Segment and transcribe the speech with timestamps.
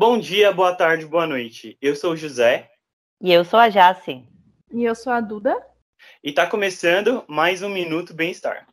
[0.00, 1.76] Bom dia, boa tarde, boa noite.
[1.82, 2.70] Eu sou o José.
[3.20, 4.22] E eu sou a Jace.
[4.72, 5.60] E eu sou a Duda.
[6.22, 8.64] E tá começando mais um Minuto Bem-Estar.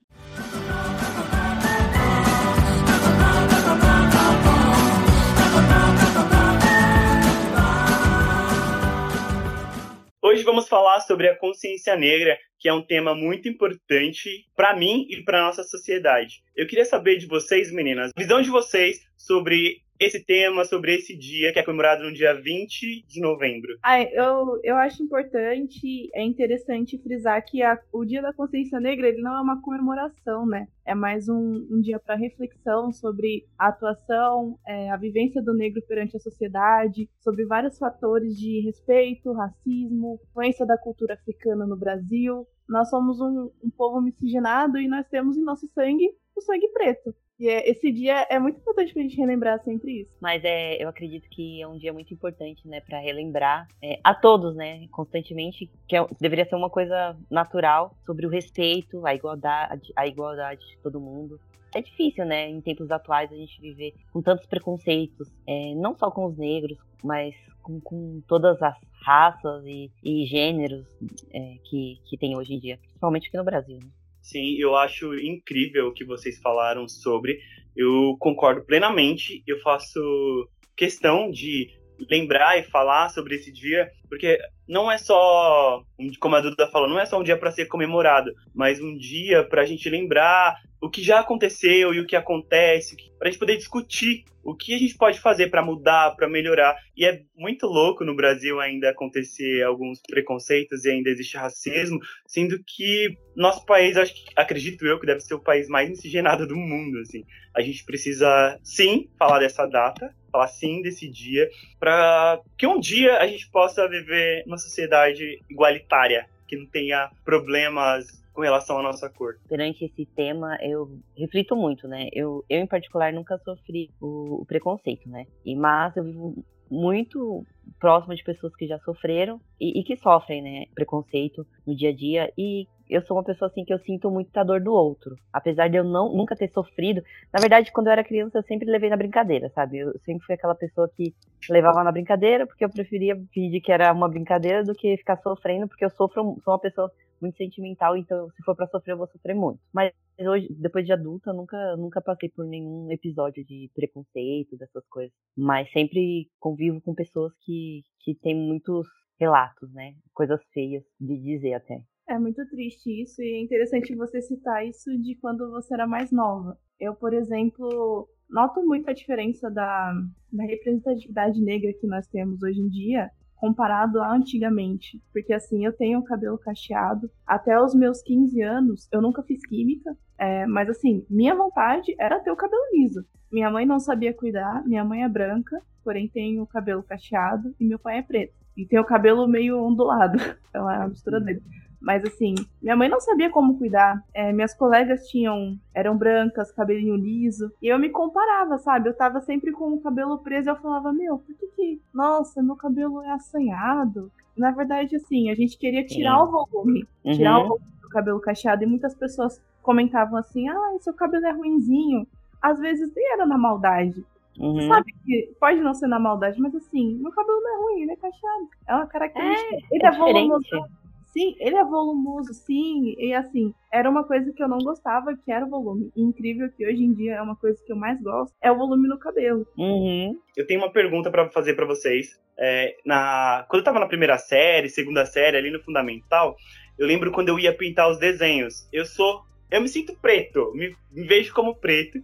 [10.21, 15.07] Hoje vamos falar sobre a consciência negra, que é um tema muito importante para mim
[15.09, 16.43] e para nossa sociedade.
[16.55, 21.17] Eu queria saber de vocês, meninas, a visão de vocês sobre esse tema, sobre esse
[21.17, 23.77] dia que é comemorado no dia 20 de novembro?
[24.11, 29.21] Eu, eu acho importante, é interessante frisar que a, o Dia da Consciência Negra ele
[29.21, 30.67] não é uma comemoração, né?
[30.85, 35.81] É mais um, um dia para reflexão sobre a atuação, é, a vivência do negro
[35.87, 42.45] perante a sociedade, sobre vários fatores de respeito, racismo, influência da cultura africana no Brasil.
[42.67, 47.15] Nós somos um, um povo miscigenado e nós temos em nosso sangue o sangue preto.
[47.37, 50.11] E é, esse dia é muito importante pra gente relembrar sempre isso.
[50.21, 54.13] Mas é, eu acredito que é um dia muito importante, né, para relembrar é, a
[54.13, 59.91] todos, né, constantemente, que é, deveria ser uma coisa natural sobre o respeito, a igualdade,
[59.95, 61.39] a igualdade de todo mundo.
[61.73, 66.09] É difícil, né, em tempos atuais a gente viver com tantos preconceitos, é, não só
[66.09, 70.87] com os negros, mas com, com todas as raças e, e gêneros
[71.33, 73.77] é, que, que tem hoje em dia, principalmente aqui no Brasil.
[73.77, 73.89] Né?
[74.25, 77.39] Sim, eu acho incrível o que vocês falaram sobre.
[77.75, 79.43] Eu concordo plenamente.
[79.45, 81.69] Eu faço questão de
[82.09, 85.83] lembrar e falar sobre esse dia, porque não é só,
[86.19, 89.43] como a Duda falou, não é só um dia para ser comemorado, mas um dia
[89.43, 93.39] para a gente lembrar o que já aconteceu e o que acontece, para a gente
[93.39, 96.77] poder discutir o que a gente pode fazer para mudar, para melhorar.
[96.95, 102.63] E é muito louco no Brasil ainda acontecer alguns preconceitos e ainda existe racismo, sendo
[102.63, 106.55] que nosso país, acho que, acredito eu, que deve ser o país mais miscigenado do
[106.55, 106.99] mundo.
[106.99, 107.25] Assim.
[107.55, 111.49] A gente precisa, sim, falar dessa data, falar sim desse dia,
[111.79, 118.23] para que um dia a gente possa viver numa sociedade igualitária, que não tenha problemas
[118.33, 119.37] com relação à nossa cor.
[119.47, 122.09] Perante esse tema, eu reflito muito, né?
[122.11, 125.25] Eu, eu em particular, nunca sofri o, o preconceito, né?
[125.45, 127.45] E, mas eu vivo muito
[127.79, 131.93] próximo de pessoas que já sofreram e, e, que sofrem, né, preconceito no dia a
[131.93, 135.15] dia e eu sou uma pessoa assim que eu sinto muito a dor do outro,
[135.31, 137.01] apesar de eu não nunca ter sofrido.
[137.33, 139.79] Na verdade, quando eu era criança, eu sempre levei na brincadeira, sabe?
[139.79, 141.13] Eu sempre fui aquela pessoa que
[141.49, 145.67] levava na brincadeira porque eu preferia fingir que era uma brincadeira do que ficar sofrendo,
[145.67, 146.91] porque eu sofro, sou uma pessoa
[147.21, 149.59] muito sentimental, então se for para sofrer, eu vou sofrer muito.
[149.73, 155.13] Mas hoje, depois de adulta, nunca, nunca passei por nenhum episódio de preconceito, dessas coisas.
[155.35, 158.87] Mas sempre convivo com pessoas que, que têm muitos
[159.19, 159.95] relatos, né?
[160.13, 161.81] Coisas feias de dizer até.
[162.07, 166.11] É muito triste isso, e é interessante você citar isso de quando você era mais
[166.11, 166.57] nova.
[166.79, 169.91] Eu, por exemplo, noto muito a diferença da,
[170.31, 175.01] da representatividade negra que nós temos hoje em dia comparado a antigamente.
[175.11, 177.09] Porque assim, eu tenho o cabelo cacheado.
[177.25, 179.95] Até os meus 15 anos, eu nunca fiz química.
[180.17, 183.05] É, mas assim, minha vontade era ter o cabelo liso.
[183.31, 187.65] Minha mãe não sabia cuidar, minha mãe é branca, porém tem o cabelo cacheado, e
[187.65, 188.33] meu pai é preto.
[188.55, 190.17] E tem o cabelo meio ondulado.
[190.55, 191.43] Então é a mistura dele.
[191.85, 194.03] Mas assim, minha mãe não sabia como cuidar.
[194.11, 197.51] É, minhas colegas tinham, eram brancas, cabelinho liso.
[197.61, 198.89] E eu me comparava, sabe?
[198.89, 202.41] Eu tava sempre com o cabelo preso e eu falava, meu, por que que, nossa,
[202.41, 204.11] meu cabelo é assanhado?
[204.35, 206.87] Na verdade, assim, a gente queria tirar o volume.
[207.03, 207.13] Uhum.
[207.13, 208.63] Tirar o volume do cabelo cacheado.
[208.63, 212.07] E muitas pessoas comentavam assim, ah, seu cabelo é ruinzinho.
[212.41, 214.03] Às vezes nem era na maldade.
[214.39, 214.67] Uhum.
[214.67, 217.91] Sabe que pode não ser na maldade, mas assim, meu cabelo não é ruim, ele
[217.91, 218.49] é cacheado.
[218.67, 219.55] É uma característica.
[219.55, 220.84] É, ele é, é volumoso.
[221.15, 222.93] Sim, ele é volumoso, sim.
[222.97, 225.89] E assim, era uma coisa que eu não gostava, que era o volume.
[225.95, 228.57] E incrível que hoje em dia é uma coisa que eu mais gosto, é o
[228.57, 229.47] volume no cabelo.
[229.57, 230.19] Uhum.
[230.35, 232.19] Eu tenho uma pergunta para fazer para vocês.
[232.37, 233.45] É, na...
[233.49, 236.35] Quando eu tava na primeira série, segunda série, ali no Fundamental,
[236.77, 238.67] eu lembro quando eu ia pintar os desenhos.
[238.73, 239.23] Eu sou.
[239.49, 241.97] Eu me sinto preto, me, me vejo como preto,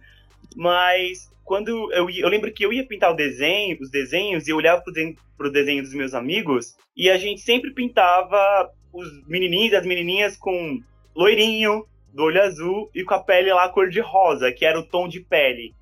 [0.56, 4.56] mas quando eu, eu lembro que eu ia pintar o desenho, os desenhos, e eu
[4.56, 4.94] olhava pro,
[5.36, 10.36] pro desenho dos meus amigos, e a gente sempre pintava os menininhos e as menininhas
[10.36, 10.80] com
[11.14, 14.86] loirinho, do olho azul e com a pele lá cor de rosa, que era o
[14.86, 15.74] tom de pele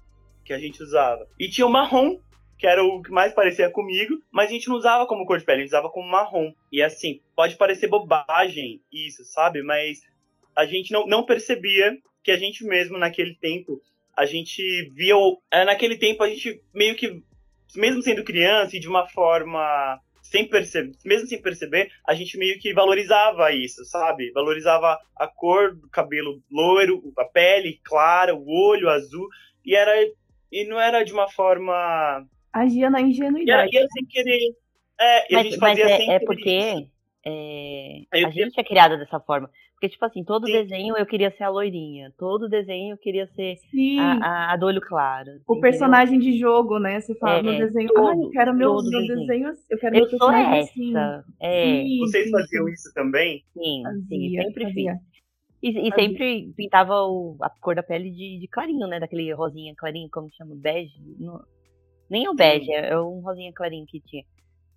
[0.44, 1.26] que a gente usava.
[1.38, 2.18] E tinha o marrom,
[2.58, 5.44] que era o que mais parecia comigo, mas a gente não usava como cor de
[5.44, 6.52] pele, a gente usava como marrom.
[6.70, 9.62] E assim, pode parecer bobagem isso, sabe?
[9.62, 10.02] Mas
[10.54, 13.80] a gente não, não percebia que a gente mesmo naquele tempo,
[14.16, 15.14] a gente via.
[15.50, 17.22] É, naquele tempo a gente meio que,
[17.74, 20.00] mesmo sendo criança e de uma forma
[20.30, 24.30] sem perceber, mesmo sem perceber, a gente meio que valorizava isso, sabe?
[24.30, 29.26] Valorizava a cor do cabelo loiro, a pele clara, o olho azul,
[29.64, 29.92] e era
[30.52, 33.70] e não era de uma forma Agia na ingenuidade.
[33.72, 34.54] E era, sem querer.
[35.00, 36.86] É, e mas, a gente fazia mas é, sem é porque
[37.26, 39.50] é, a queria- gente é criada dessa forma.
[39.80, 40.52] Porque, tipo assim, todo Sim.
[40.52, 42.12] desenho eu queria ser a loirinha.
[42.18, 43.56] Todo desenho eu queria ser
[43.96, 45.30] a, a, a do olho claro.
[45.46, 45.60] o entendeu?
[45.60, 47.00] personagem de jogo, né?
[47.00, 49.06] Você fala É, no desenho, todo, ah, eu quero meu, todo meu desenho.
[49.06, 50.62] desenho, eu quero Eu meu sou personagem essa.
[50.62, 51.14] assim.
[51.40, 52.70] É, Sim, Vocês sim, faziam sim.
[52.70, 53.44] isso também?
[53.54, 54.30] sim, sim.
[54.30, 54.92] Fazia, Sempre fiz.
[54.92, 55.00] fazia.
[55.62, 55.94] E, e Fazia.
[55.94, 59.00] sempre pintava o- a cor da pele de, de clarinho, né?
[59.00, 60.54] Daquele rosinha clarinho, como que chama?
[60.56, 61.00] Bege?
[62.10, 64.24] Nem é o bege, é é um rosinha clarinho que tinha.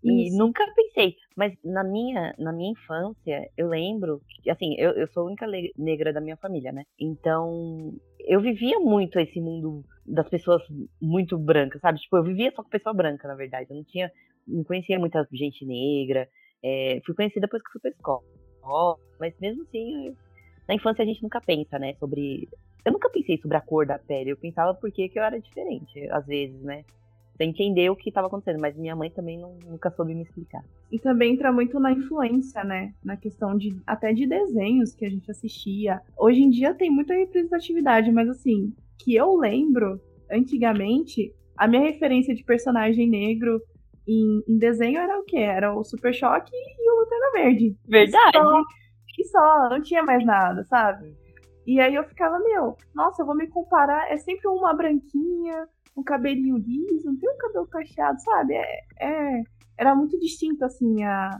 [0.03, 0.37] E Isso.
[0.37, 5.23] nunca pensei, mas na minha, na minha infância, eu lembro, que, assim, eu, eu sou
[5.23, 5.47] a única
[5.77, 6.83] negra da minha família, né?
[6.99, 10.61] Então, eu vivia muito esse mundo das pessoas
[11.01, 11.99] muito brancas, sabe?
[11.99, 13.67] Tipo, eu vivia só com pessoa branca, na verdade.
[13.69, 14.11] Eu não tinha,
[14.47, 16.27] não conhecia muita gente negra.
[16.65, 18.21] é, fui conhecida depois que fui pra escola.
[19.19, 20.15] Mas mesmo assim, eu-
[20.67, 22.47] na infância a gente nunca pensa, né, sobre...
[22.85, 25.39] Eu nunca pensei sobre a cor da pele, eu pensava por que que eu era
[25.39, 26.83] diferente, às vezes, né?
[27.37, 30.63] Sem entender o que estava acontecendo, mas minha mãe também não- nunca soube me explicar.
[30.91, 32.93] E também entra muito na influência, né?
[33.03, 36.01] Na questão de até de desenhos que a gente assistia.
[36.17, 39.99] Hoje em dia tem muita representatividade, mas assim, que eu lembro,
[40.31, 43.61] antigamente, a minha referência de personagem negro
[44.07, 45.37] em, em desenho era o quê?
[45.37, 47.75] Era o Super Choque e o Lanterna Verde.
[47.87, 48.37] Verdade.
[48.37, 48.61] Só,
[49.17, 51.15] e só, não tinha mais nada, sabe?
[51.65, 56.03] E aí eu ficava, meu, nossa, eu vou me comparar, é sempre uma branquinha, um
[56.03, 58.53] cabelinho liso, não tem um cabelo cacheado, sabe?
[58.55, 59.43] É, é-
[59.77, 61.39] era muito distinto, assim, a.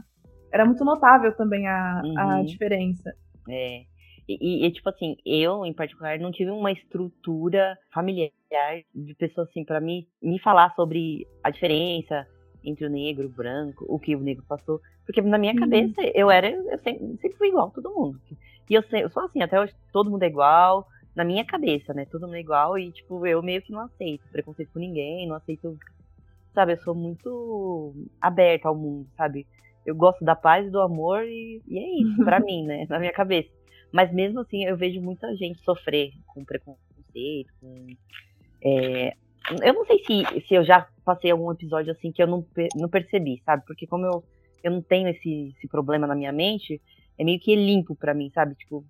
[0.52, 2.44] Era muito notável também a, a Uhum.
[2.44, 3.12] diferença.
[3.48, 3.82] É.
[4.28, 8.30] E, e- tipo assim, eu, em particular, não tive uma estrutura familiar
[8.94, 12.26] de pessoas assim pra me, me falar sobre a diferença
[12.64, 14.80] entre o negro, o branco, o que o negro passou.
[15.04, 18.18] Porque na minha cabeça eu era, eu sempre, sempre fui igual a todo mundo.
[18.70, 22.04] E eu, eu sou assim, até hoje todo mundo é igual, na minha cabeça, né?
[22.06, 25.36] Todo mundo é igual e, tipo, eu meio que não aceito preconceito com ninguém, não
[25.36, 25.78] aceito.
[26.54, 29.46] Sabe, eu sou muito aberta ao mundo, sabe?
[29.84, 32.86] Eu gosto da paz e do amor e, e é isso, pra mim, né?
[32.88, 33.48] Na minha cabeça.
[33.92, 37.86] Mas mesmo assim, eu vejo muita gente sofrer com preconceito, com.
[38.64, 39.14] é,
[39.62, 42.44] Eu não sei se, se eu já passei algum episódio assim que eu não,
[42.76, 43.62] não percebi, sabe?
[43.66, 44.24] Porque como eu,
[44.62, 46.80] eu não tenho esse, esse problema na minha mente,
[47.18, 48.54] é meio que limpo pra mim, sabe?
[48.56, 48.84] Tipo,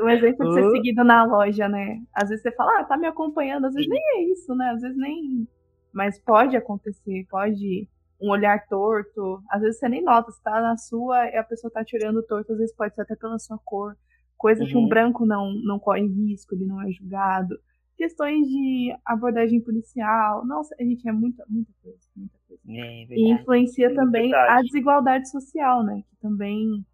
[0.00, 2.02] O exemplo de ser seguido na loja, né?
[2.14, 4.70] Às vezes você fala, ah, tá me acompanhando, às vezes nem é isso, né?
[4.70, 5.48] Às vezes nem.
[5.92, 7.88] Mas pode acontecer, pode
[8.20, 9.42] um olhar torto.
[9.50, 12.22] Às vezes você nem nota, você tá na sua e a pessoa tá te olhando
[12.26, 13.96] torto, às vezes pode ser até pela sua cor.
[14.36, 14.88] Coisa que um Uhum.
[14.88, 17.58] branco não, não corre risco, ele não é julgado.
[17.96, 20.44] Questões de abordagem policial.
[20.46, 22.62] Nossa, a gente é muita, muita coisa, muita coisa.
[22.68, 23.42] é E verdade.
[23.42, 26.02] influencia Sim, também a desigualdade social, né?
[26.10, 26.84] Que também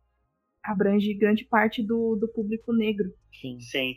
[0.62, 3.12] abrange grande parte do, do público negro.
[3.40, 3.58] Sim.
[3.60, 3.96] Sim.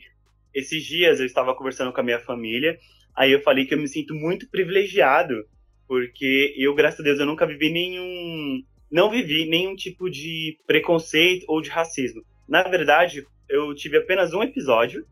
[0.53, 2.79] Esses dias eu estava conversando com a minha família,
[3.15, 5.45] aí eu falei que eu me sinto muito privilegiado,
[5.88, 8.63] porque eu, graças a Deus, eu nunca vivi nenhum.
[8.91, 12.23] Não vivi nenhum tipo de preconceito ou de racismo.
[12.47, 15.06] Na verdade, eu tive apenas um episódio,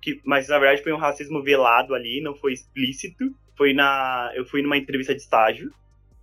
[0.00, 3.34] que, mas na verdade foi um racismo velado ali, não foi explícito.
[3.56, 4.32] Foi na.
[4.34, 5.72] Eu fui numa entrevista de estágio,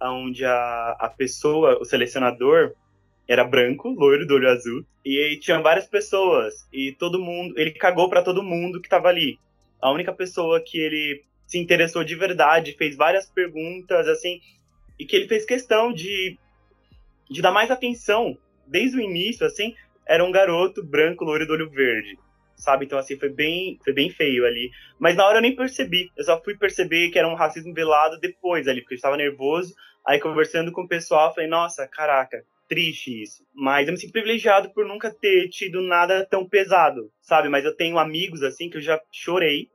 [0.02, 2.74] onde a, a pessoa, o selecionador,
[3.30, 4.84] era branco, loiro, do olho azul.
[5.06, 6.68] E tinha várias pessoas.
[6.74, 7.54] E todo mundo.
[7.60, 9.40] Ele cagou pra todo mundo que tava ali.
[9.80, 14.42] A única pessoa que ele se interessou de verdade, fez várias perguntas, assim.
[14.98, 16.40] E que ele fez questão de,
[17.30, 19.76] de dar mais atenção desde o início, assim.
[20.08, 22.18] Era um garoto branco, loiro do olho verde.
[22.56, 22.86] Sabe?
[22.86, 24.72] Então, assim, foi bem, foi bem feio ali.
[24.98, 26.12] Mas na hora eu nem percebi.
[26.18, 29.76] Eu só fui perceber que era um racismo velado depois ali, porque eu estava nervoso.
[30.04, 33.44] Aí, conversando com o pessoal, falei, nossa, caraca, triste isso.
[33.54, 37.50] Mas eu me sinto privilegiado por nunca ter tido nada tão pesado, sabe?
[37.50, 39.68] Mas eu tenho amigos, assim, que eu já chorei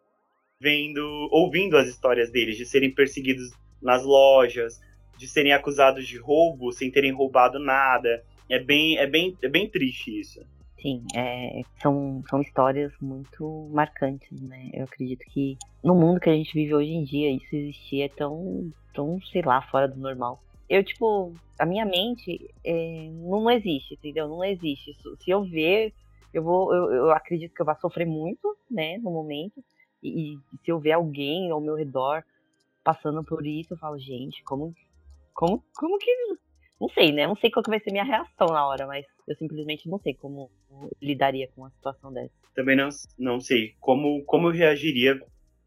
[0.60, 3.50] vendo, ouvindo as histórias deles, de serem perseguidos
[3.82, 4.80] nas lojas,
[5.18, 8.24] de serem acusados de roubo sem terem roubado nada.
[8.48, 10.40] É bem, é bem, é bem triste isso.
[10.80, 14.70] Sim, é, são, são histórias muito marcantes, né?
[14.74, 18.08] Eu acredito que no mundo que a gente vive hoje em dia, isso existir é
[18.08, 20.42] tão, tão, sei lá, fora do normal.
[20.68, 24.28] Eu, tipo, a minha mente é, não existe, entendeu?
[24.28, 24.94] Não existe.
[24.94, 25.92] Se- eu ver,
[26.32, 29.62] eu vou, eu, eu acredito que eu vou sofrer muito, né, no momento.
[30.02, 32.22] E, e se eu ver alguém ao meu redor
[32.82, 34.74] passando por isso, eu falo, gente, como,
[35.32, 36.10] como, como que
[36.80, 37.26] não sei, né?
[37.26, 40.14] Não sei qual que vai ser minha reação na hora, mas eu simplesmente não sei
[40.14, 40.50] como
[41.00, 42.34] lidaria com uma situação dessa.
[42.54, 45.18] Também não, não sei como, como eu reagiria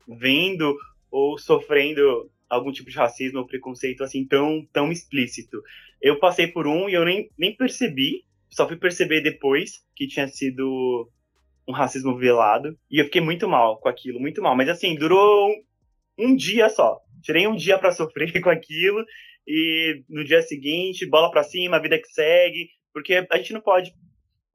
[0.08, 0.76] vendo
[1.10, 5.62] ou sofrendo algum tipo de racismo ou preconceito assim tão, tão explícito.
[6.02, 10.28] Eu passei por um e eu nem, nem percebi, só fui perceber depois que tinha
[10.28, 11.10] sido
[11.68, 12.78] um racismo velado.
[12.90, 14.56] E eu fiquei muito mal com aquilo, muito mal.
[14.56, 15.64] Mas assim, durou um,
[16.18, 17.00] um dia só.
[17.22, 19.04] Tirei um dia para sofrer com aquilo
[19.48, 23.94] e no dia seguinte, bola para cima, vida que segue, porque a gente não pode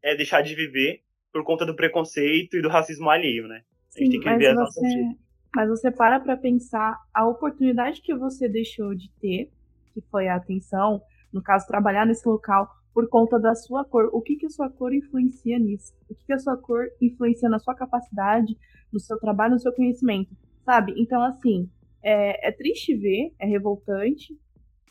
[0.03, 1.01] é, deixar de viver
[1.33, 3.63] por conta do preconceito e do racismo alheio, né?
[3.97, 5.17] A gente Sim, tem que viver as mas nossas você, vidas.
[5.55, 9.51] Mas você para pra pensar a oportunidade que você deixou de ter,
[9.93, 14.11] que foi a atenção, no caso, trabalhar nesse local por conta da sua cor.
[14.13, 15.95] O que, que a sua cor influencia nisso?
[16.09, 18.57] O que, que a sua cor influencia na sua capacidade,
[18.93, 20.37] no seu trabalho, no seu conhecimento?
[20.65, 20.95] Sabe?
[20.97, 21.69] Então, assim,
[22.03, 24.39] é, é triste ver, é revoltante,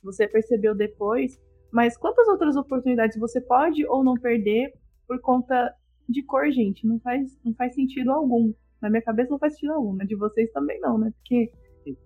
[0.03, 1.39] você percebeu depois,
[1.72, 4.74] mas quantas outras oportunidades você pode ou não perder
[5.08, 5.74] por conta
[6.08, 6.86] de cor, gente?
[6.86, 8.53] Não faz, não faz sentido algum.
[8.81, 11.13] Na minha cabeça não faz sentido algum, na de vocês também não, né?
[11.17, 11.51] Porque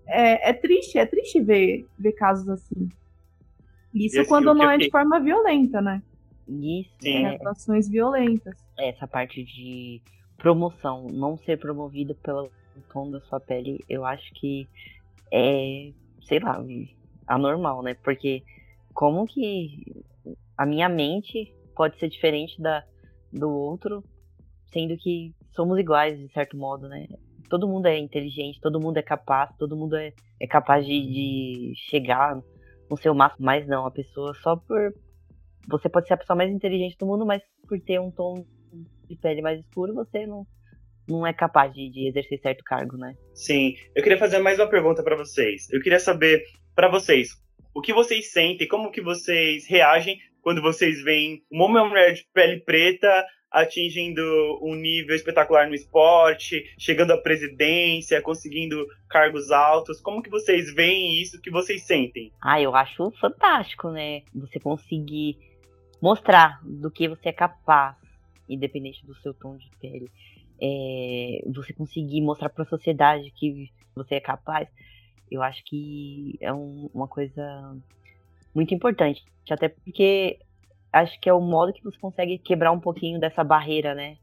[0.07, 2.89] é, é triste, é triste ver, ver casos assim.
[3.93, 6.01] Isso quando que eu não é de forma violenta, né?
[6.47, 7.25] Isso, Sim.
[7.25, 8.55] é, Atuações violentas.
[8.77, 10.01] essa parte de
[10.37, 12.51] promoção, não ser promovido pelo
[12.91, 14.67] tom da sua pele, eu acho que
[15.31, 15.91] é,
[16.23, 16.63] sei lá,
[17.25, 17.95] anormal, né?
[17.95, 18.43] Porque
[18.93, 20.03] como que
[20.57, 22.83] a minha mente pode ser diferente da
[23.31, 24.03] do outro,
[24.75, 27.07] sendo que somos iguais de certo modo, né?
[27.49, 31.73] Todo mundo é inteligente, todo mundo é capaz, todo mundo é, é capaz de, de
[31.89, 32.37] chegar
[32.89, 34.93] no seu máximo, mas não, a pessoa só por
[35.67, 38.45] você pode ser a pessoa mais inteligente do mundo, mas por ter um tom
[39.07, 40.45] de pele mais escuro, você não,
[41.07, 43.15] não é capaz de, de exercer certo cargo, né?
[43.33, 45.71] Sim, eu queria fazer mais uma pergunta para vocês.
[45.71, 46.43] Eu queria saber
[46.75, 47.29] para vocês
[47.73, 52.59] o que vocês sentem, como que vocês reagem quando vocês veem uma mulher de pele
[52.61, 54.21] preta atingindo
[54.61, 60.01] um nível espetacular no esporte, chegando à presidência, conseguindo cargos altos.
[60.01, 61.41] Como que vocês veem isso?
[61.41, 62.31] Que vocês sentem?
[62.41, 64.23] Ah, eu acho fantástico, né?
[64.33, 65.37] Você conseguir
[66.01, 67.95] mostrar do que você é capaz,
[68.49, 70.09] independente do seu tom de pele.
[70.61, 74.67] É, você conseguir mostrar para a sociedade que você é capaz,
[75.31, 77.75] eu acho que é um- uma coisa
[78.53, 79.23] muito importante.
[79.49, 80.39] Até porque
[80.95, 84.17] acho que é o modo que você consegue quebrar um pouquinho dessa barreira, né?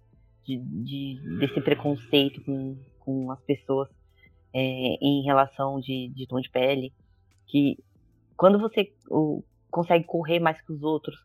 [0.45, 3.89] De, de- desse preconceito com, com as pessoas
[4.55, 6.93] é, em relação de, de tom de pele.
[7.47, 7.77] Que
[8.37, 11.17] quando você o, consegue correr mais que os outros,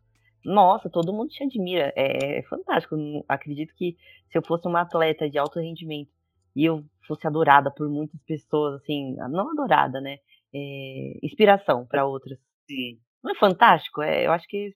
[0.46, 1.92] nossa, todo mundo te admira.
[1.96, 2.96] É, é fantástico.
[2.96, 3.98] Eu Acredito que
[4.32, 6.12] se eu fosse uma atleta de alto rendimento
[6.56, 10.18] e eu fosse adorada por muitas pessoas, assim, não adorada, né?
[10.54, 12.39] É, inspiração para outras.
[12.70, 13.00] Sim.
[13.24, 14.01] Não é fantástico?
[14.01, 14.74] É, eu acho que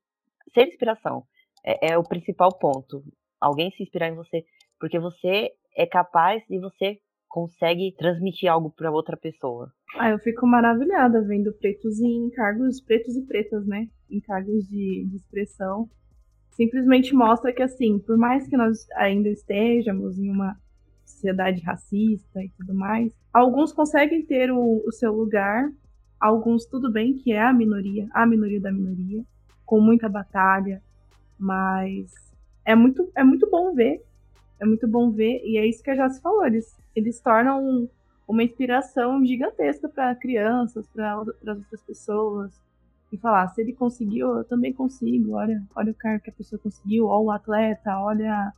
[0.53, 1.23] ser inspiração
[1.65, 3.03] é, é o principal ponto.
[3.39, 4.43] Alguém se inspirar em você,
[4.79, 9.71] porque você é capaz e você consegue transmitir algo para outra pessoa.
[9.97, 13.87] Ah, eu fico maravilhada vendo pretos em cargos, pretos e pretas, né?
[14.09, 15.89] Em cargos de, de expressão.
[16.51, 20.57] Simplesmente mostra que, assim, por mais que nós ainda estejamos em uma
[21.05, 25.69] sociedade racista e tudo mais, alguns conseguem ter o, o seu lugar,
[26.19, 29.23] alguns, tudo bem, que é a minoria, a minoria da minoria,
[29.65, 30.81] com muita batalha,
[31.37, 32.11] mas
[32.65, 34.03] é muito, é muito bom ver.
[34.59, 37.89] É muito bom ver, e é isso que a Joyce falou, eles, eles tornam
[38.27, 42.61] uma inspiração gigantesca para crianças, para as outras pessoas.
[43.11, 45.33] E falar, se ele conseguiu, eu também consigo.
[45.33, 48.53] Olha, olha o cara que a pessoa conseguiu, olha o atleta, olha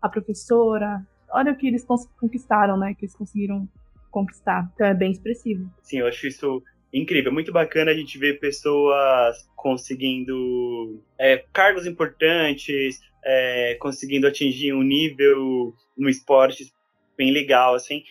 [0.00, 1.84] a professora, olha o que eles
[2.20, 2.94] conquistaram, né?
[2.94, 3.66] Que eles conseguiram
[4.10, 4.70] conquistar.
[4.74, 5.68] Então é bem expressivo.
[5.82, 6.62] Sim, eu acho isso
[6.96, 7.32] incrível.
[7.32, 15.74] Muito bacana a gente ver pessoas conseguindo é, cargos importantes, é, conseguindo atingir um nível
[15.96, 16.72] no esporte
[17.16, 18.02] bem legal, assim,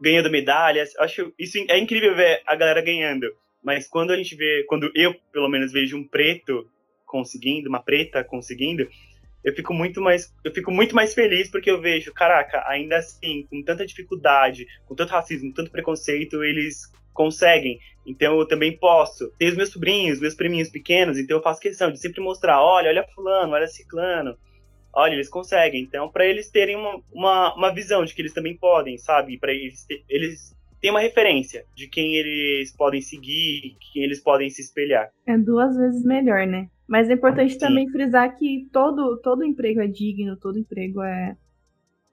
[0.00, 0.96] ganhando medalhas.
[0.98, 3.26] Acho isso é incrível ver a galera ganhando.
[3.62, 6.68] Mas quando a gente vê, quando eu pelo menos vejo um preto
[7.06, 8.88] conseguindo, uma preta conseguindo,
[9.44, 13.46] eu fico muito mais, eu fico muito mais feliz porque eu vejo, caraca, ainda assim,
[13.50, 17.78] com tanta dificuldade, com tanto racismo, tanto preconceito, eles conseguem.
[18.06, 19.30] Então eu também posso.
[19.38, 22.88] Tem os meus sobrinhos, meus priminhos pequenos, então eu faço questão de sempre mostrar, olha,
[22.88, 24.36] olha fulano, olha ciclano.
[24.94, 25.82] Olha, eles conseguem.
[25.82, 29.38] Então, para eles terem uma, uma, uma visão de que eles também podem, sabe?
[29.38, 34.50] Para eles, ter- eles têm uma referência de quem eles podem seguir, quem eles podem
[34.50, 35.10] se espelhar.
[35.26, 36.68] É duas vezes melhor, né?
[36.86, 37.58] Mas é importante Sim.
[37.58, 41.36] também frisar que todo, todo emprego é digno, todo emprego é,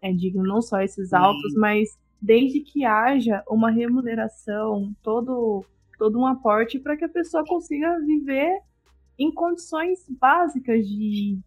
[0.01, 1.17] é digno, não só esses Sim.
[1.17, 1.89] altos, mas
[2.21, 5.65] desde que haja uma remuneração, todo,
[5.97, 8.61] todo um aporte para que a pessoa consiga viver
[9.17, 11.39] em condições básicas de,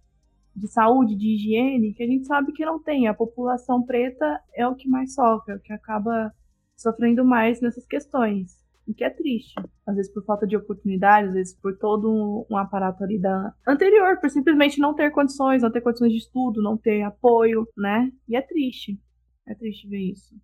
[0.55, 3.07] de saúde, de higiene, que a gente sabe que não tem.
[3.07, 6.33] A população preta é o que mais sofre, é o que acaba
[6.76, 8.61] sofrendo mais nessas questões.
[8.87, 9.55] O que é triste.
[9.87, 13.55] Às vezes por falta de oportunidade, às vezes por todo um, um aparato ali da
[13.67, 18.11] anterior, por simplesmente não ter condições, não ter condições de estudo, não ter apoio, né?
[18.29, 18.99] E é triste.
[19.47, 20.35] É triste ver isso.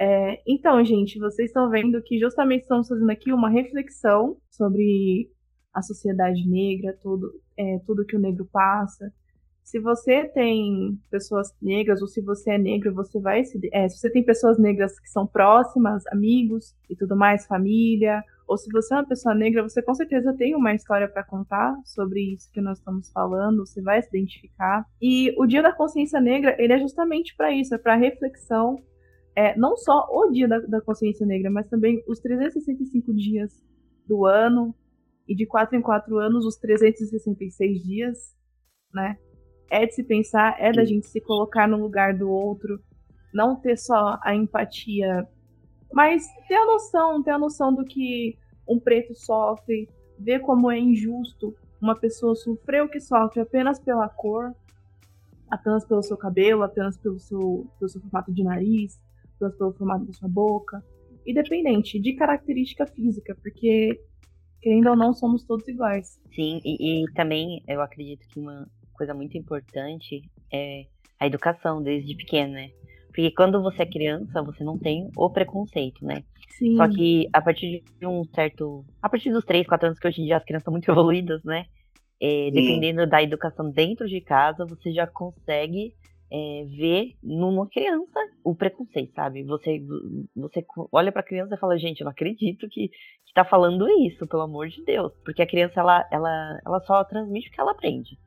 [0.00, 5.30] É, então, gente, vocês estão vendo que justamente estamos fazendo aqui uma reflexão sobre
[5.74, 9.12] a sociedade negra, tudo, é, tudo que o negro passa.
[9.62, 13.60] Se você tem pessoas negras, ou se você é negro, você vai se.
[13.72, 18.56] É, se você tem pessoas negras que são próximas, amigos e tudo mais, família, ou
[18.56, 22.34] se você é uma pessoa negra, você com certeza tem uma história para contar sobre
[22.34, 24.84] isso que nós estamos falando, você vai se identificar.
[25.00, 28.82] E o Dia da Consciência Negra, ele é justamente para isso, é para reflexão.
[29.34, 33.62] É, não só o Dia da, da Consciência Negra, mas também os 365 dias
[34.06, 34.74] do ano,
[35.30, 38.36] e de quatro em quatro anos, os 366 dias,
[38.92, 39.16] né?
[39.70, 42.80] É de se pensar, é da gente se colocar no lugar do outro,
[43.32, 45.28] não ter só a empatia,
[45.92, 48.36] mas ter a noção, ter a noção do que
[48.68, 54.08] um preto sofre, ver como é injusto uma pessoa sofrer o que sofre apenas pela
[54.08, 54.52] cor,
[55.48, 59.00] apenas pelo seu cabelo, apenas pelo seu, pelo seu formato de nariz,
[59.40, 60.82] apenas pelo formato da sua boca,
[61.26, 63.98] independente de característica física, porque
[64.60, 66.20] querendo ou não somos todos iguais.
[66.34, 70.84] Sim, e, e também eu acredito que uma coisa muito importante é
[71.18, 72.70] a educação desde pequeno, né?
[73.08, 76.22] Porque quando você é criança, você não tem o preconceito, né?
[76.50, 76.76] Sim.
[76.76, 78.84] Só que a partir de um certo.
[79.02, 81.42] A partir dos 3, 4 anos, que hoje em dia as crianças são muito evoluídas,
[81.42, 81.66] né?
[82.22, 85.94] É, dependendo da educação dentro de casa, você já consegue
[86.32, 89.42] é, ver numa criança o preconceito, sabe?
[89.44, 89.82] Você,
[90.34, 94.26] você olha pra criança e fala, gente, eu não acredito que, que tá falando isso,
[94.26, 95.12] pelo amor de Deus.
[95.24, 98.18] Porque a criança, ela, ela, ela só transmite o que ela aprende.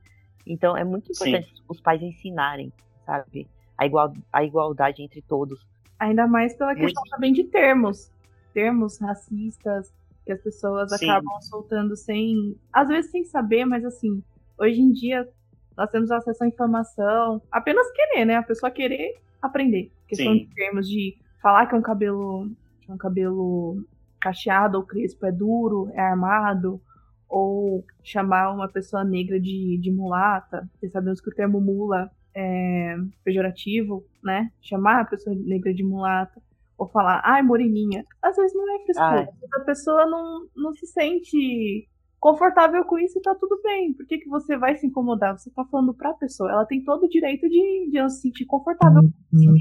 [0.46, 1.62] Então, é muito importante Sim.
[1.68, 2.72] os pais ensinarem,
[3.06, 3.48] sabe?
[3.76, 5.58] a, igual, a igualdade entre todos.
[5.98, 7.10] Ainda mais pela questão Muito...
[7.10, 8.10] também de termos.
[8.52, 9.92] Termos racistas
[10.24, 11.08] que as pessoas Sim.
[11.08, 12.56] acabam soltando sem.
[12.72, 14.22] Às vezes sem saber, mas assim,
[14.58, 15.28] hoje em dia
[15.76, 17.42] nós temos acesso à informação.
[17.50, 18.36] Apenas querer, né?
[18.36, 19.92] A pessoa querer aprender.
[20.06, 20.46] Questão Sim.
[20.46, 22.50] de termos de falar que um cabelo.
[22.88, 23.82] Um cabelo
[24.20, 26.80] cacheado ou crespo é duro, é armado,
[27.28, 30.68] ou chamar uma pessoa negra de, de mulata.
[30.74, 34.50] Vocês sabemos que o termo mula é, pejorativo, né?
[34.60, 36.40] Chamar a pessoa negra de mulata,
[36.76, 38.04] ou falar, ai, moreninha.
[38.22, 39.28] Às vezes não é frescura.
[39.54, 41.88] A pessoa não, não se sente
[42.24, 43.92] confortável com isso e tá tudo bem.
[43.92, 45.38] Por que, que você vai se incomodar?
[45.38, 46.50] Você tá falando pra pessoa.
[46.50, 49.52] Ela tem todo o direito de, de se sentir confortável com isso.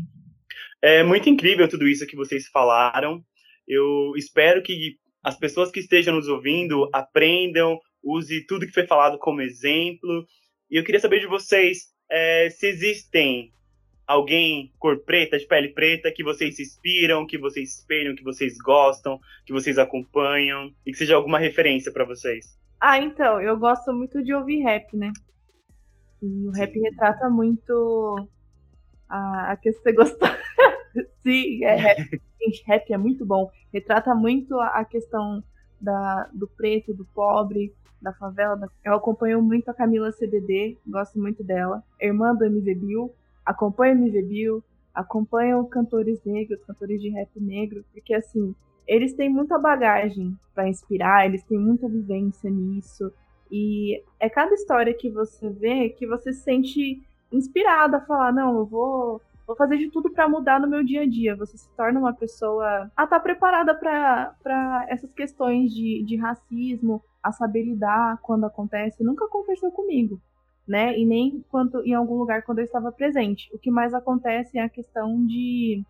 [0.82, 3.22] É muito incrível tudo isso que vocês falaram.
[3.68, 9.20] Eu espero que as pessoas que estejam nos ouvindo aprendam, use tudo que foi falado
[9.20, 10.26] como exemplo.
[10.72, 13.52] E eu queria saber de vocês, é, se existem
[14.08, 18.58] alguém cor preta, de pele preta, que vocês se inspiram, que vocês espelham, que vocês
[18.58, 22.58] gostam, que vocês acompanham, e que seja alguma referência para vocês.
[22.80, 25.12] Ah, então, eu gosto muito de ouvir rap, né?
[26.22, 28.28] E o rap retrata muito
[29.10, 30.30] a, a que você gostou.
[31.24, 32.22] Sim, é rap.
[32.42, 33.50] Gente, rap é muito bom.
[33.72, 35.44] Retrata muito a, a questão
[35.80, 38.56] da, do preto, do pobre, da favela.
[38.58, 38.68] Da...
[38.84, 41.84] Eu acompanho muito a Camila CDD, gosto muito dela.
[42.02, 47.84] Irmã do MV Bill, acompanho o MV Bill, acompanho cantores negros, cantores de rap negro,
[47.92, 48.56] porque assim,
[48.88, 53.12] eles têm muita bagagem para inspirar, eles têm muita vivência nisso.
[53.52, 57.02] E é cada história que você vê que você se sente
[57.32, 61.02] inspirada a falar, não, eu vou vou fazer de tudo para mudar no meu dia
[61.02, 61.36] a dia.
[61.36, 67.04] Você se torna uma pessoa a estar tá preparada para essas questões de, de racismo,
[67.22, 69.04] a saber lidar quando acontece.
[69.04, 70.20] Nunca aconteceu comigo,
[70.68, 70.98] né?
[70.98, 73.50] E nem quando em algum lugar quando eu estava presente.
[73.54, 75.84] O que mais acontece é a questão de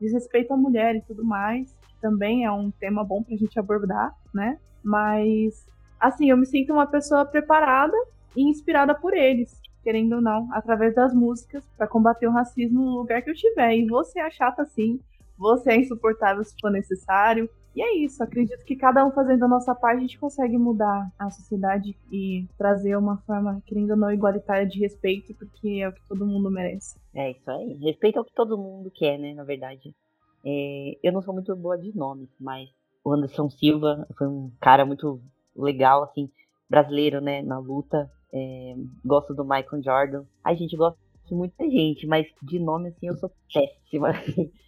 [0.00, 3.58] desrespeito à mulher e tudo mais, que também é um tema bom para a gente
[3.58, 4.58] abordar, né?
[4.82, 5.66] Mas
[5.98, 7.96] assim, eu me sinto uma pessoa preparada
[8.36, 12.98] e inspirada por eles querendo ou não, através das músicas, para combater o racismo no
[12.98, 13.72] lugar que eu estiver.
[13.76, 14.98] E você é chata sim,
[15.38, 17.48] você é insuportável se for necessário.
[17.76, 21.12] E é isso, acredito que cada um fazendo a nossa parte, a gente consegue mudar
[21.18, 25.92] a sociedade e trazer uma forma, querendo ou não, igualitária de respeito, porque é o
[25.92, 26.98] que todo mundo merece.
[27.14, 27.74] É isso aí.
[27.74, 29.94] Respeito é o que todo mundo quer, né, na verdade.
[30.42, 32.70] É, eu não sou muito boa de nomes, mas
[33.04, 35.20] o Anderson Silva foi um cara muito
[35.54, 36.30] legal, assim,
[36.70, 40.24] brasileiro, né, na luta é, gosto do Michael Jordan.
[40.42, 44.12] A gente gosta de muita gente, mas de nome assim eu sou péssima.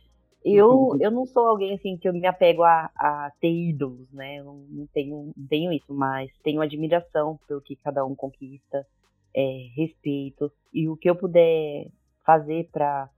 [0.54, 4.38] Eu, eu não sou alguém assim que eu me apego a, a ter ídolos, né?
[4.38, 8.87] Eu não, não tenho, não tenho isso, mas tenho admiração pelo que cada um conquista,
[9.34, 11.88] é, respeito e o que eu puder
[12.24, 13.08] fazer para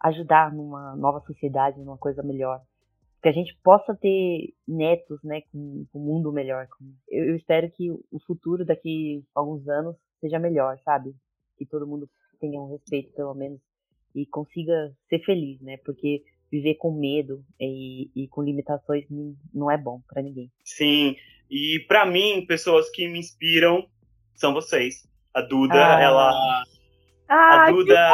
[0.00, 2.60] ajudar numa nova sociedade, numa coisa melhor
[3.26, 6.68] que a gente possa ter netos, né, com, com um mundo melhor.
[7.08, 11.12] Eu, eu, espero que o futuro daqui a alguns anos seja melhor, sabe?
[11.58, 12.08] Que todo mundo
[12.38, 13.60] tenha um respeito, pelo menos,
[14.14, 15.76] e consiga ser feliz, né?
[15.78, 19.04] Porque viver com medo e, e com limitações
[19.52, 20.50] não é bom para ninguém.
[20.64, 21.16] Sim,
[21.50, 23.86] e para mim, pessoas que me inspiram
[24.34, 25.08] são vocês.
[25.32, 26.00] A Duda, ah.
[26.00, 26.62] ela.
[27.28, 28.10] Ah, a Duda.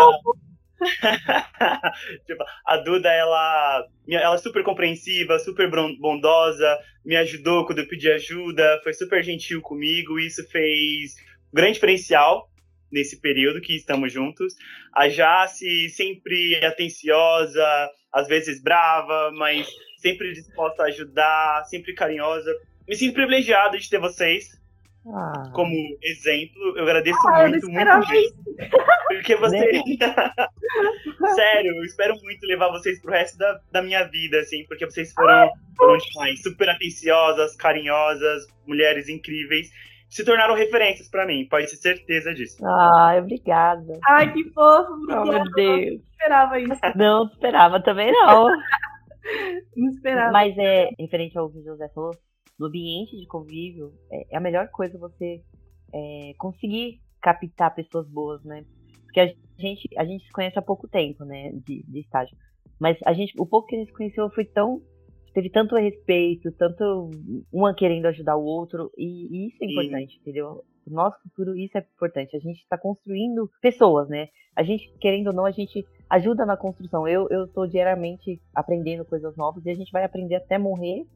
[2.26, 8.10] tipo, a Duda, ela, ela é super compreensiva, super bondosa, me ajudou quando eu pedi
[8.10, 11.14] ajuda, foi super gentil comigo, isso fez
[11.52, 12.48] um grande diferencial
[12.92, 14.54] nesse período que estamos juntos.
[14.92, 22.52] A Jace, sempre atenciosa, às vezes brava, mas sempre disposta a ajudar, sempre carinhosa.
[22.86, 24.60] Me sinto privilegiado de ter vocês
[25.06, 25.50] ah.
[25.54, 26.76] como exemplo.
[26.76, 28.34] Eu agradeço ah, muito, eu muito, muito.
[29.08, 29.58] Porque você.
[31.34, 35.12] Sério, eu espero muito levar vocês pro resto da, da minha vida, assim, porque vocês
[35.12, 39.70] foram, foram demais, super atenciosas, carinhosas, mulheres incríveis.
[40.12, 42.62] Se tornaram referências para mim, pode ter certeza disso.
[42.66, 43.98] Ai, obrigada.
[44.06, 45.22] Ai, que fofo, obrigada.
[45.22, 45.86] Oh, meu Deus.
[45.86, 46.80] Não esperava isso.
[46.94, 48.48] Não esperava também, não.
[49.74, 50.30] Não esperava.
[50.30, 52.10] Mas é, referente ao que o José falou,
[52.58, 55.40] no ambiente de convívio, é, é a melhor coisa você
[55.94, 58.66] é, conseguir captar pessoas boas, né?
[59.04, 59.26] Porque a
[59.58, 62.36] gente, a gente se conhece há pouco tempo, né, de, de estágio.
[62.78, 64.82] Mas a gente, o pouco que a gente se conheceu foi tão
[65.32, 67.10] teve tanto respeito, tanto
[67.52, 70.20] uma querendo ajudar o outro, e, e isso é importante, Sim.
[70.20, 70.64] entendeu?
[70.86, 72.36] O nosso futuro, isso é importante.
[72.36, 74.28] A gente está construindo pessoas, né?
[74.54, 77.06] A gente, querendo ou não, a gente ajuda na construção.
[77.06, 81.06] Eu, eu tô diariamente aprendendo coisas novas e a gente vai aprender até morrer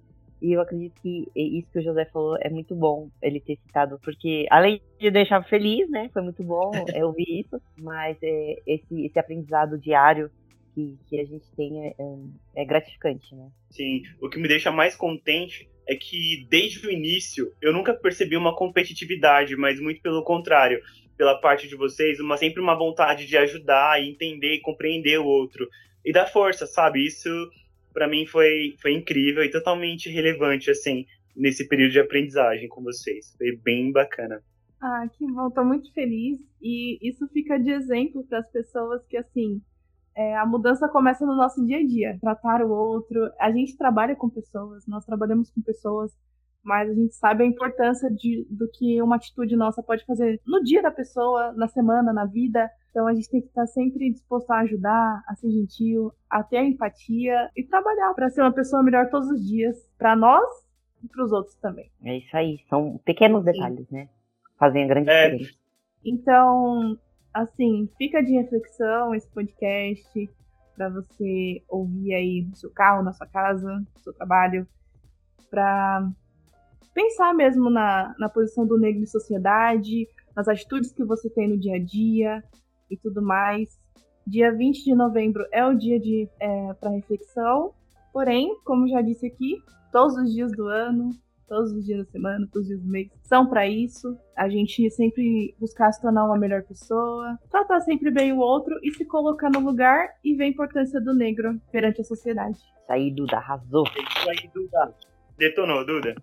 [0.41, 3.99] e eu acredito que isso que o José falou é muito bom ele ter citado,
[4.03, 6.11] porque além de deixar feliz, né?
[6.13, 10.31] Foi muito bom eu ouvir isso, mas é, esse, esse aprendizado diário
[10.77, 13.49] que, que a gente tem é, é, é gratificante, né?
[13.71, 18.37] Sim, o que me deixa mais contente é que desde o início eu nunca percebi
[18.37, 20.83] uma competitividade, mas muito pelo contrário,
[21.17, 25.25] pela parte de vocês, uma sempre uma vontade de ajudar e entender e compreender o
[25.25, 25.67] outro
[26.05, 27.07] e dar força, sabe?
[27.07, 27.31] Isso
[27.95, 33.35] para mim foi, foi incrível e totalmente relevante, assim, nesse período de aprendizagem com vocês.
[33.39, 34.43] Foi bem bacana.
[34.79, 36.39] Ah, que bom, tô muito feliz.
[36.61, 39.63] E isso fica de exemplo para as pessoas que, assim,
[40.17, 42.19] é, a mudança começa no nosso dia a dia.
[42.21, 43.31] Tratar o outro.
[43.39, 46.11] A gente trabalha com pessoas, nós trabalhamos com pessoas,
[46.63, 50.63] mas a gente sabe a importância de, do que uma atitude nossa pode fazer no
[50.65, 52.71] dia da pessoa, na semana, na vida.
[52.91, 56.65] Então a gente tem que estar sempre disposto a ajudar, a ser gentil, a ter
[56.65, 60.49] empatia e trabalhar para ser uma pessoa melhor todos os dias, para nós
[61.05, 61.91] e para os outros também.
[62.03, 63.53] É isso aí, são pequenos Sim.
[63.53, 64.09] detalhes, né?
[64.59, 65.31] Fazem a grande é.
[65.31, 65.59] diferença.
[66.03, 66.97] Então,
[67.37, 70.31] assim, fica de reflexão esse podcast
[70.75, 74.67] para você ouvir aí no seu carro, na sua casa, no seu trabalho,
[75.51, 76.09] para
[76.95, 81.59] pensar mesmo na, na posição do negro em sociedade, nas atitudes que você tem no
[81.59, 82.43] dia a dia,
[82.91, 83.79] e tudo mais.
[84.27, 87.73] Dia 20 de novembro é o dia de é, para reflexão.
[88.13, 91.11] Porém, como já disse aqui, todos os dias do ano,
[91.49, 94.17] todos os dias da semana, todos os dias do mês são para isso.
[94.37, 98.93] A gente sempre buscar se tornar uma melhor pessoa, tratar sempre bem o outro e
[98.93, 102.57] se colocar no lugar e ver a importância do negro perante a sociedade.
[102.57, 103.85] Isso aí, Duda, arrasou.
[103.97, 104.95] É isso aí, Duda.
[105.39, 106.15] Detonou, Duda.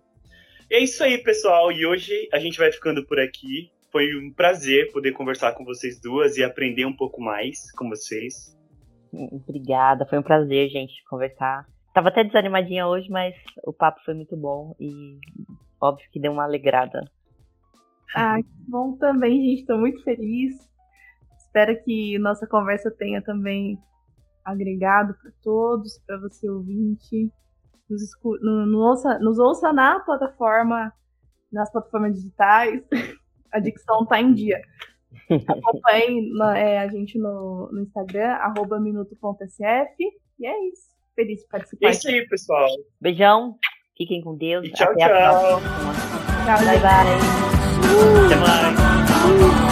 [0.70, 1.70] E é isso aí, pessoal.
[1.70, 3.70] E hoje a gente vai ficando por aqui.
[3.90, 8.56] Foi um prazer poder conversar com vocês duas e aprender um pouco mais com vocês.
[9.12, 11.64] Obrigada, foi um prazer, gente, conversar.
[11.94, 15.16] Tava até desanimadinha hoje, mas o papo foi muito bom e
[15.80, 17.08] óbvio que deu uma alegrada.
[18.16, 19.60] Ah, que bom também, gente.
[19.60, 20.56] Estou muito feliz.
[21.38, 23.78] Espero que nossa conversa tenha também
[24.44, 27.30] agregado para todos, para você ouvinte.
[27.88, 28.02] Nos,
[28.42, 30.92] nos, ouça, nos ouça na plataforma,
[31.52, 32.82] nas plataformas digitais.
[33.52, 34.60] a dicção tá em dia.
[35.48, 39.94] Acompanhe é, a gente no, no Instagram, arroba minuto.sf.
[40.40, 41.88] E é isso feliz de participar.
[41.88, 42.68] É isso aí, pessoal.
[43.00, 43.56] Beijão.
[43.96, 44.66] Fiquem com Deus.
[44.66, 45.60] E tchau, Até tchau.
[45.60, 47.44] Tchau, bye, bye.
[47.84, 49.60] Uh, Até mais.
[49.60, 49.63] Uh.